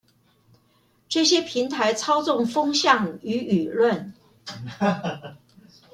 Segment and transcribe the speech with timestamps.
[1.07, 3.37] 這些平台操縱風向與
[3.69, 4.13] 輿論